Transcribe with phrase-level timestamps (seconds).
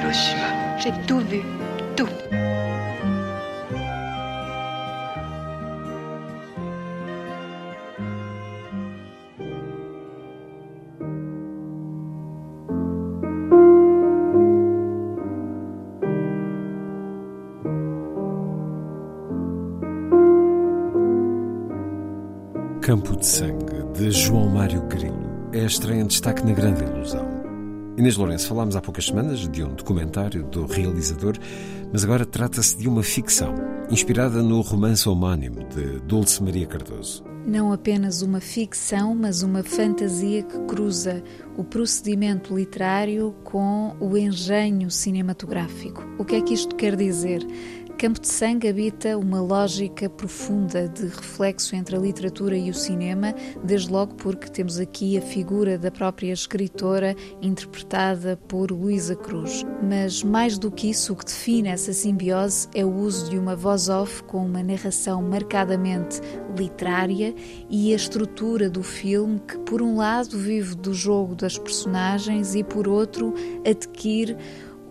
[0.00, 0.78] Hiroshima.
[0.78, 1.42] J'ai tout vu.
[1.94, 2.08] Tout.
[22.80, 25.14] Campo de Sangue, de João Mário Grilo,
[25.52, 27.29] é a estreia em destaque na Grande Ilusão.
[27.96, 31.36] Inês Lourenço, falámos há poucas semanas de um documentário do realizador,
[31.92, 33.54] mas agora trata-se de uma ficção,
[33.90, 37.24] inspirada no romance homónimo de Dulce Maria Cardoso.
[37.44, 41.22] Não apenas uma ficção, mas uma fantasia que cruza
[41.56, 46.06] o procedimento literário com o engenho cinematográfico.
[46.18, 47.44] O que é que isto quer dizer?
[48.00, 53.34] Campo de Sangue habita uma lógica profunda de reflexo entre a literatura e o cinema,
[53.62, 59.66] desde logo porque temos aqui a figura da própria escritora interpretada por Luísa Cruz.
[59.86, 63.54] Mas mais do que isso, o que define essa simbiose é o uso de uma
[63.54, 66.22] voz off com uma narração marcadamente
[66.56, 67.34] literária
[67.68, 72.64] e a estrutura do filme que, por um lado, vive do jogo das personagens e,
[72.64, 74.38] por outro, adquire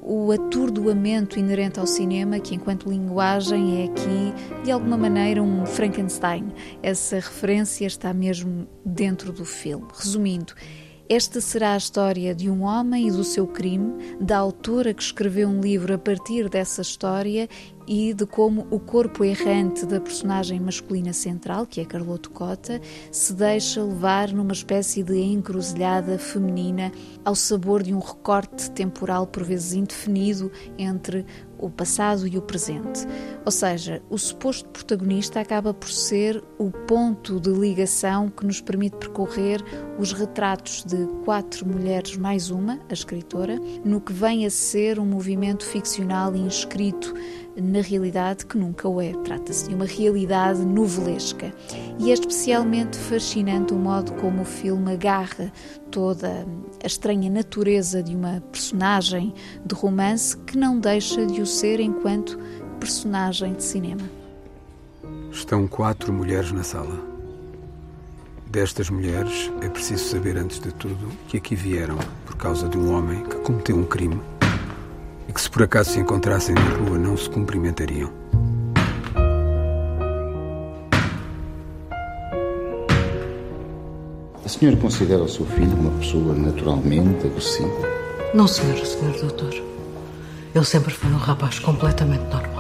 [0.02, 6.54] o atordoamento inerente ao cinema, que enquanto linguagem é aqui, de alguma maneira, um Frankenstein.
[6.82, 9.88] Essa referência está mesmo dentro do filme.
[9.96, 10.54] Resumindo,
[11.10, 15.50] esta será a história de um homem e do seu crime, da autora que escreveu
[15.50, 17.50] um livro a partir dessa história
[17.88, 22.80] e de como o corpo errante da personagem masculina central, que é Carloto Cota,
[23.12, 26.92] se deixa levar numa espécie de encruzilhada feminina
[27.26, 31.26] ao sabor de um recorte temporal por vezes indefinido entre
[31.60, 33.06] o passado e o presente.
[33.46, 38.98] Ou seja, o suposto protagonista acaba por ser o ponto de ligação que nos permite
[38.98, 39.64] percorrer
[39.98, 45.06] os retratos de quatro mulheres mais uma, a escritora, no que vem a ser um
[45.06, 47.14] movimento ficcional inscrito
[47.62, 49.14] na realidade que nunca o é.
[49.24, 51.54] Trata-se de uma realidade novelesca.
[52.00, 55.52] E é especialmente fascinante o modo como o filme agarra
[55.92, 56.46] toda
[56.84, 59.34] a estranha natureza de uma personagem
[59.66, 62.40] de romance que não deixa de o ser enquanto
[62.80, 64.10] personagem de cinema.
[65.32, 67.08] Estão quatro mulheres na sala.
[68.50, 72.96] Destas mulheres, é preciso saber antes de tudo que aqui vieram por causa de um
[72.96, 74.20] homem que cometeu um crime
[75.30, 78.12] e que, se por acaso se encontrassem na rua, não se cumprimentariam.
[84.44, 87.70] A senhora considera o seu filho uma pessoa naturalmente agressiva?
[88.34, 89.54] Não, senhor, senhor doutor.
[90.56, 92.59] Ele sempre foi um rapaz completamente normal.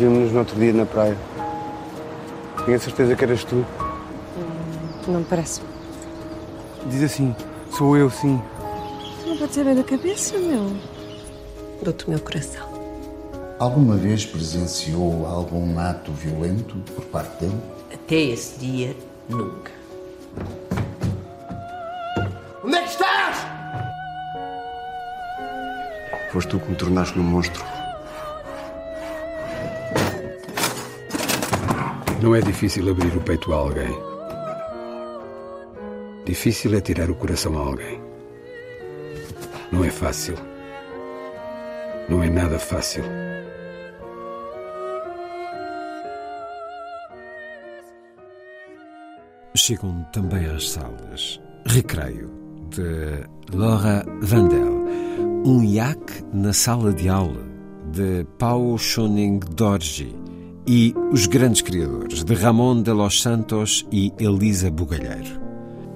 [0.00, 1.16] Vimos-nos no outro dia na praia.
[2.64, 3.64] Tinha certeza que eras tu.
[5.06, 5.60] Não me parece.
[6.86, 7.34] Diz assim,
[7.76, 8.40] sou eu, sim.
[9.26, 10.72] Não pode ser bem da cabeça, meu.
[11.82, 12.68] Dou-te o meu coração.
[13.58, 17.60] Alguma vez presenciou algum ato violento por parte dele?
[17.92, 18.96] Até esse dia,
[19.28, 19.70] nunca.
[22.64, 23.46] Onde é que estás?
[26.32, 27.79] Foste tu que me tornaste num monstro.
[32.22, 33.96] Não é difícil abrir o peito a alguém.
[36.26, 38.00] Difícil é tirar o coração a alguém.
[39.72, 40.34] Não é fácil.
[42.10, 43.04] Não é nada fácil.
[49.56, 52.30] Chegam também às salas Recreio,
[52.70, 54.84] de Laura Vandel,
[55.44, 57.44] Um iaque na sala de aula,
[57.92, 60.14] de Pau Schoning Dorji,
[60.66, 65.49] e Os Grandes Criadores, de Ramon de los Santos e Elisa Bugalheiro.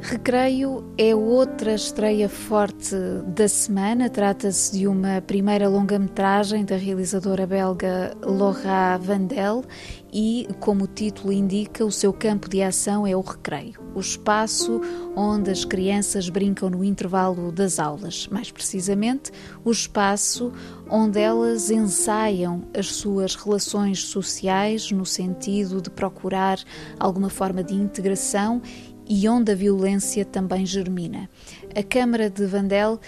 [0.06, 2.94] Recreio é outra estreia forte
[3.26, 4.10] da semana.
[4.10, 9.64] Trata-se de uma primeira longa-metragem da realizadora belga Laura Vandel
[10.12, 14.78] e, como o título indica, o seu campo de ação é o recreio, o espaço
[15.16, 19.32] onde as crianças brincam no intervalo das aulas, mais precisamente,
[19.64, 20.52] o espaço
[20.88, 26.58] onde elas ensaiam as suas relações sociais no sentido de procurar
[27.00, 28.60] alguma forma de integração
[29.08, 31.28] e onde a violência também germina.
[31.74, 33.00] A Câmara de Vandel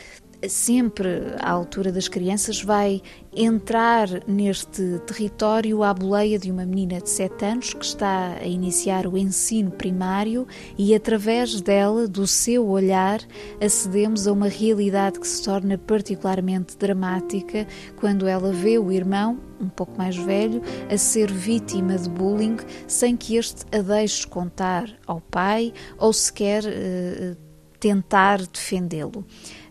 [0.48, 1.08] sempre
[1.38, 3.02] à altura das crianças, vai
[3.34, 9.06] entrar neste território à boleia de uma menina de 7 anos que está a iniciar
[9.06, 10.46] o ensino primário
[10.78, 13.20] e, através dela, do seu olhar,
[13.60, 17.66] acedemos a uma realidade que se torna particularmente dramática
[17.96, 22.56] quando ela vê o irmão, um pouco mais velho, a ser vítima de bullying
[22.86, 27.46] sem que este a deixe contar ao pai ou sequer uh,
[27.78, 29.24] tentar defendê-lo.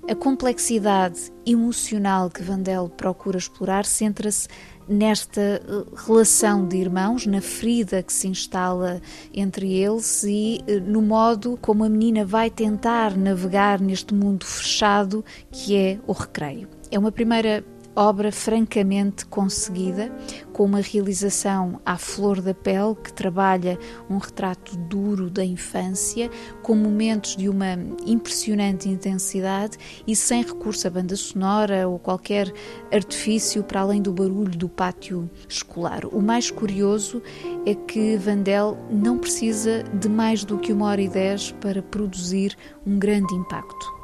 [0.08, 4.48] A complexidade emocional que Vandel procura explorar centra-se
[4.88, 5.62] nesta eh,
[5.96, 9.02] relação de irmãos, na ferida que se instala
[9.34, 15.26] entre eles e eh, no modo como a menina vai tentar navegar neste mundo fechado
[15.52, 16.68] que é o recreio.
[16.92, 20.12] É uma primeira obra francamente conseguida,
[20.52, 26.30] com uma realização à flor da pele que trabalha um retrato duro da infância,
[26.62, 27.74] com momentos de uma
[28.06, 32.52] impressionante intensidade e sem recurso à banda sonora ou qualquer
[32.92, 36.06] artifício para além do barulho do pátio escolar.
[36.06, 37.22] O mais curioso
[37.66, 42.58] é que Vandel não precisa de mais do que uma hora e dez para produzir
[42.86, 43.95] um grande impacto.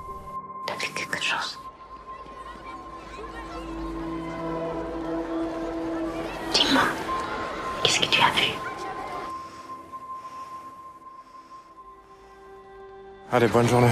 [13.33, 13.87] Allez, bonne journée.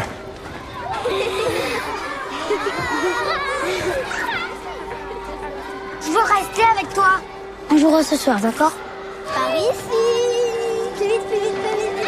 [6.02, 7.22] Je veux rester avec toi.
[7.72, 8.74] On jouera ce soir, d'accord?
[9.34, 9.72] Par ici
[10.98, 11.99] Plus vite, plus vite, plus vite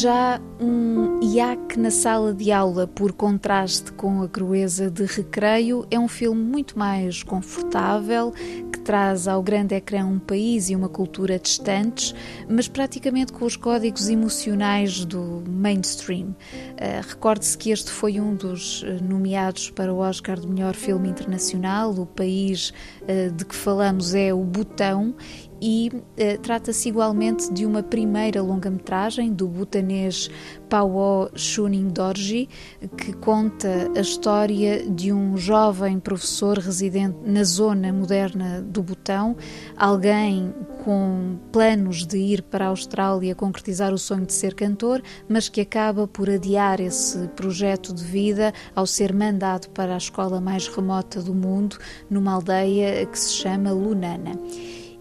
[0.00, 5.98] Já um iaque na sala de aula, por contraste com a crueza de recreio, é
[5.98, 8.32] um filme muito mais confortável,
[8.72, 12.14] que traz ao grande ecrã um país e uma cultura distantes,
[12.48, 16.28] mas praticamente com os códigos emocionais do mainstream.
[16.28, 21.10] Uh, Recorde-se que este foi um dos eh, nomeados para o Oscar de melhor filme
[21.10, 21.90] internacional.
[21.92, 25.14] O país uh, de que falamos é o Butão
[25.60, 30.30] e eh, trata-se igualmente de uma primeira longa-metragem do butanês
[30.68, 32.48] Pawo Shuning Dorji,
[32.96, 39.36] que conta a história de um jovem professor residente na zona moderna do Butão,
[39.76, 40.54] alguém
[40.84, 45.60] com planos de ir para a Austrália concretizar o sonho de ser cantor, mas que
[45.60, 51.20] acaba por adiar esse projeto de vida ao ser mandado para a escola mais remota
[51.20, 51.76] do mundo,
[52.08, 54.38] numa aldeia que se chama Lunana.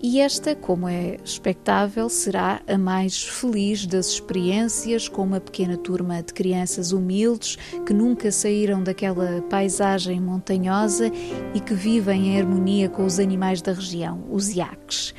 [0.02, 6.24] E esta, como é expectável, será a mais feliz das experiências com uma pequena turma
[6.24, 11.12] de crianças humildes que nunca saíram daquela paisagem montanhosa
[11.54, 15.14] e que vivem em harmonia com os animais da região, os iaques.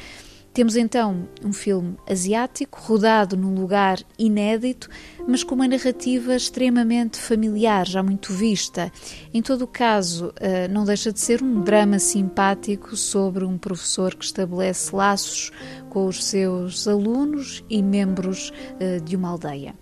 [0.52, 4.88] Temos então um filme asiático, rodado num lugar inédito,
[5.26, 8.90] mas com uma narrativa extremamente familiar, já muito vista.
[9.32, 14.16] Em todo o caso, eh, não deixa de ser um drama simpático sobre um professor
[14.16, 15.52] que estabelece laços
[15.88, 19.76] com os seus alunos e membros eh, de uma aldeia.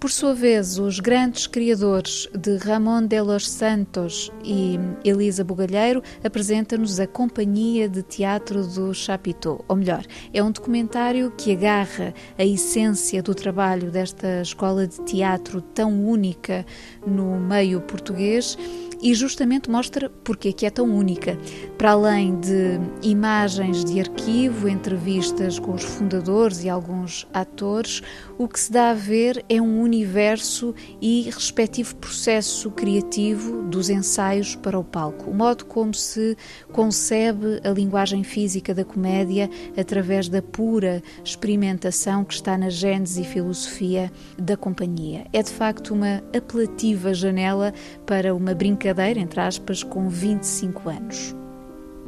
[0.00, 6.98] Por sua vez, os grandes criadores de Ramon de los Santos e Elisa Bugalheiro apresentam-nos
[6.98, 9.62] a Companhia de Teatro do Chapitão.
[9.68, 10.02] Ou melhor,
[10.32, 16.64] é um documentário que agarra a essência do trabalho desta escola de teatro tão única
[17.06, 18.56] no meio português
[19.02, 21.38] e justamente mostra porque é que é tão única.
[21.78, 28.02] Para além de imagens de arquivo, entrevistas com os fundadores e alguns atores,
[28.36, 34.54] o que se dá a ver é um universo e respectivo processo criativo dos ensaios
[34.56, 36.36] para o palco, o modo como se
[36.72, 43.24] concebe a linguagem física da comédia através da pura experimentação que está na gênese e
[43.24, 45.26] filosofia da companhia.
[45.32, 47.72] É de facto uma apelativa janela
[48.04, 51.34] para uma brincadeira entre aspas, com 25 anos.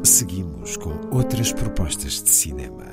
[0.03, 2.93] Seguimos com outras propostas de cinema.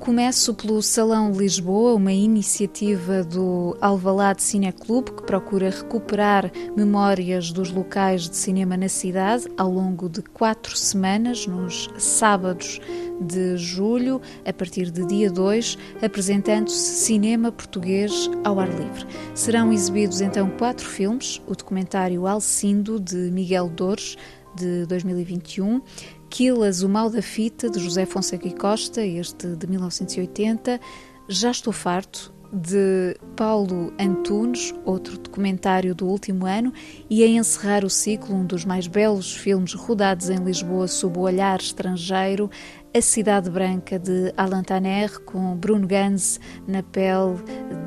[0.00, 7.70] Começo pelo Salão Lisboa, uma iniciativa do Alvalade Cine Clube que procura recuperar memórias dos
[7.70, 12.80] locais de cinema na cidade ao longo de quatro semanas, nos sábados
[13.20, 19.06] de julho, a partir de dia 2, apresentando-se cinema português ao ar livre.
[19.34, 24.16] Serão exibidos então quatro filmes: o documentário Alcindo, de Miguel Dores,
[24.56, 25.82] de 2021,
[26.28, 30.80] Quilas, O Mal da Fita, de José Fonseca e Costa, este de 1980,
[31.28, 36.72] Já Estou Farto, de Paulo Antunes, outro documentário do último ano,
[37.08, 41.22] e a encerrar o ciclo, um dos mais belos filmes rodados em Lisboa sob o
[41.22, 42.50] olhar estrangeiro,
[42.92, 47.36] A Cidade Branca, de Alain Tanner, com Bruno Ganz na pele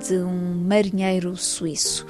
[0.07, 2.05] de um marinheiro suíço.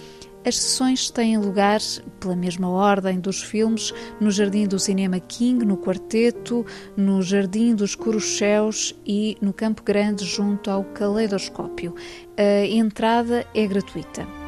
[0.46, 1.80] As sessões têm lugar,
[2.20, 6.64] pela mesma ordem dos filmes, no Jardim do Cinema King, no Quarteto,
[6.96, 11.96] no Jardim dos Curuchéus e no Campo Grande, junto ao Caleidoscópio.
[12.38, 14.43] A entrada é gratuita.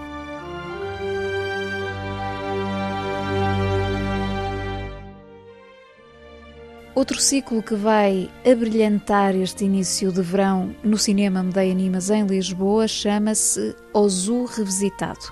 [6.95, 12.87] Outro ciclo que vai abrilhantar este início de verão no Cinema Medeia Animas em Lisboa
[12.87, 15.25] chama-se Ozu Revisitado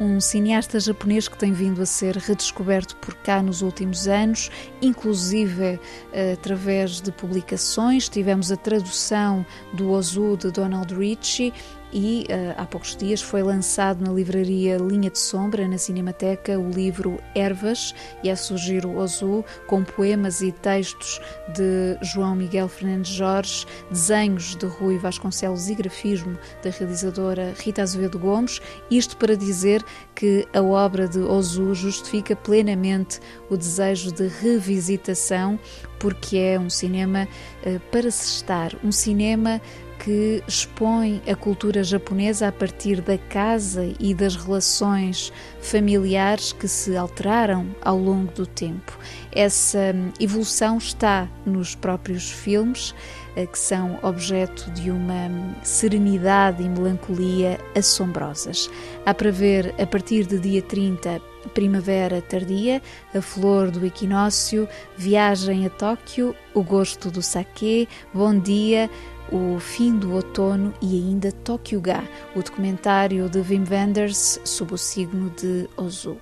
[0.00, 4.50] um cineasta japonês que tem vindo a ser redescoberto por cá nos últimos anos,
[4.80, 5.78] inclusive
[6.10, 8.08] eh, através de publicações.
[8.08, 11.52] Tivemos a tradução do Ozu de Donald Ritchie
[11.92, 16.70] e uh, há poucos dias foi lançado na livraria Linha de Sombra, na Cinemateca, o
[16.70, 23.12] livro Ervas, e é surgir o Ozu, com poemas e textos de João Miguel Fernandes
[23.12, 29.84] Jorge, desenhos de Rui Vasconcelos e grafismo da realizadora Rita Azevedo Gomes, isto para dizer
[30.14, 35.58] que a obra de Ozu justifica plenamente o desejo de revisitação,
[36.00, 37.28] porque é um cinema
[37.64, 39.60] uh, para se estar, um cinema
[40.00, 45.30] que expõe a cultura japonesa a partir da casa e das relações
[45.60, 48.98] familiares que se alteraram ao longo do tempo.
[49.30, 52.94] Essa evolução está nos próprios filmes,
[53.29, 55.30] eh, que são objeto de uma
[55.62, 58.70] serenidade e melancolia assombrosas.
[59.04, 61.20] Há para ver a partir de dia 30
[61.54, 62.82] Primavera Tardia,
[63.14, 68.90] A Flor do Equinócio, Viagem a Tóquio, O Gosto do Saque, Bom Dia,
[69.32, 72.02] o Fim do Outono e ainda Tokyo Ga,
[72.34, 76.18] o documentário de Wim Wenders sob o signo de Ozu.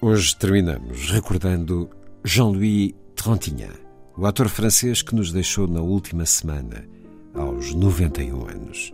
[0.00, 1.90] Hoje terminamos recordando
[2.24, 3.85] Jean-Louis Trintignant,
[4.16, 6.88] o ator francês que nos deixou na última semana,
[7.34, 8.92] aos 91 anos.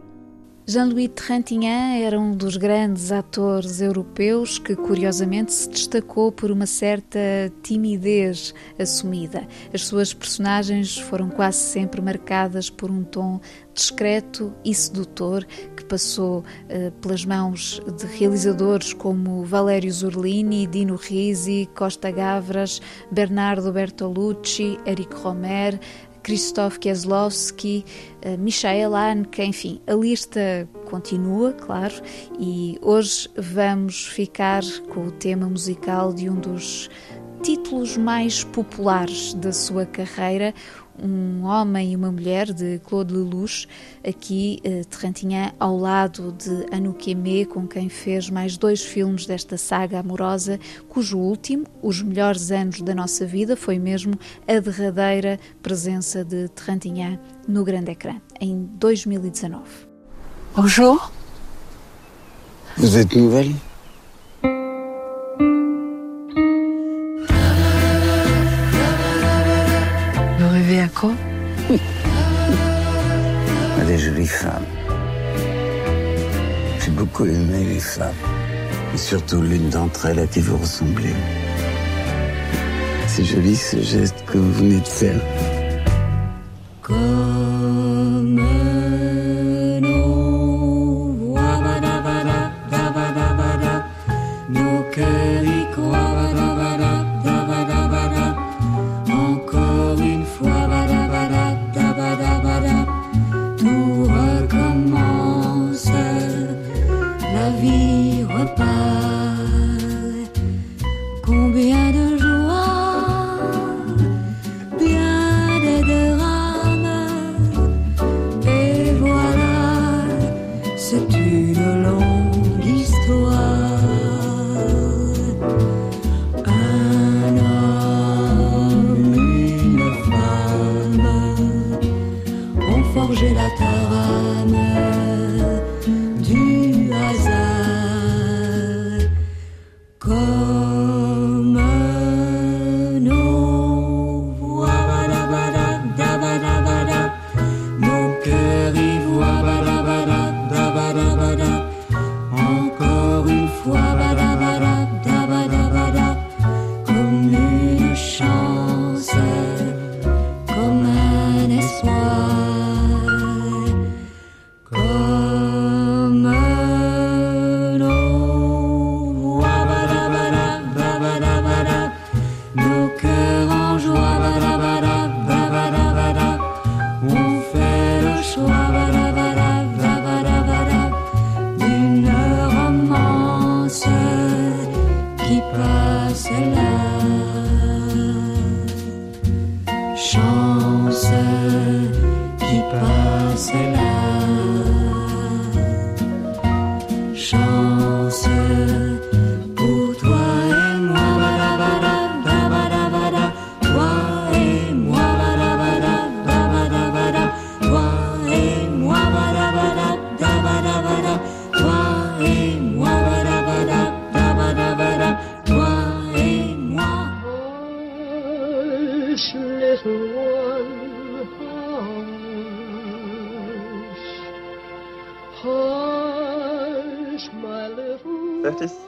[0.65, 7.19] Jean-Louis Trintignant era um dos grandes atores europeus que, curiosamente, se destacou por uma certa
[7.65, 9.45] timidez assumida.
[9.75, 13.41] As suas personagens foram quase sempre marcadas por um tom
[13.75, 15.45] discreto e sedutor
[15.77, 23.73] que passou uh, pelas mãos de realizadores como Valério Zurlini, Dino Risi, Costa Gavras, Bernardo
[23.73, 25.81] Bertolucci, Eric Romer,
[26.23, 27.85] Krzysztof Kieslowski,
[28.23, 31.95] eh, Michael Hanke, enfim, a lista continua, claro,
[32.39, 36.89] e hoje vamos ficar com o tema musical de um dos
[37.43, 40.55] títulos mais populares da sua carreira,
[41.01, 43.67] um homem e uma mulher de Claude Lelouch,
[44.07, 49.57] aqui eh, Terrantinha ao lado de Anouk Aimé, com quem fez mais dois filmes desta
[49.57, 50.59] saga amorosa,
[50.89, 54.15] cujo último, Os Melhores Anos da Nossa Vida, foi mesmo
[54.47, 59.63] a derradeira presença de Terrantinha no grande ecrã, em 2019.
[60.55, 61.11] Bonjour.
[62.77, 63.72] Vous êtes nouvelle
[74.25, 74.67] Femmes.
[76.81, 78.15] J'ai beaucoup aimé les femmes.
[78.95, 81.15] Et surtout l'une d'entre elles à qui vous ressemblez.
[83.07, 85.21] C'est joli ce geste que vous venez de faire.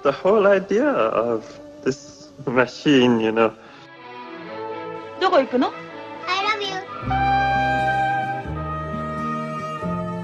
[0.04, 1.44] the whole idea of
[1.84, 3.52] this machine, you know.
[5.20, 5.72] どこ行くの
[6.28, 6.76] I love you.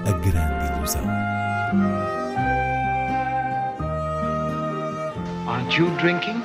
[0.06, 1.02] A grande ilusão.
[5.46, 6.42] Aren't you drinking?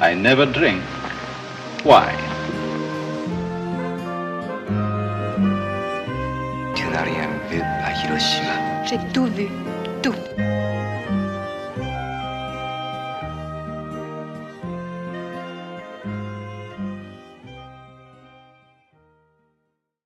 [0.00, 0.82] I never drink.
[1.84, 2.14] Why?
[6.74, 8.84] Tu n'as rien vu à Hiroshima.
[8.84, 9.48] J'ai tout vu.
[10.02, 10.14] Tout.